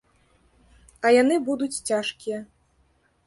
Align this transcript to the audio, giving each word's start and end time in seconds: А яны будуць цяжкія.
А 1.09 1.11
яны 1.21 1.35
будуць 1.51 1.81
цяжкія. 1.91 2.39